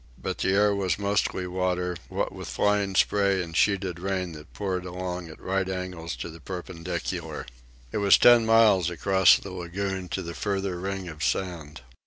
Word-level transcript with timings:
But 0.19 0.39
the 0.39 0.49
air 0.49 0.73
was 0.75 0.97
mostly 0.97 1.45
water, 1.45 1.95
what 2.09 2.33
with 2.33 2.47
flying 2.47 2.95
spray 2.95 3.39
and 3.43 3.55
sheeted 3.55 3.99
rain 3.99 4.31
that 4.31 4.51
poured 4.51 4.83
along 4.83 5.29
at 5.29 5.39
right 5.39 5.69
angles 5.69 6.15
to 6.15 6.31
the 6.31 6.39
perpendicular. 6.39 7.45
It 7.91 7.97
was 7.99 8.17
ten 8.17 8.43
miles 8.43 8.89
across 8.89 9.37
the 9.37 9.51
lagoon 9.51 10.09
to 10.09 10.23
the 10.23 10.33
farther 10.33 10.79
ring 10.79 11.07
of 11.07 11.23
sand. 11.23 11.81